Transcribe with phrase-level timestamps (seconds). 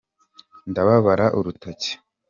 [0.69, 1.91] ndababara urutoki.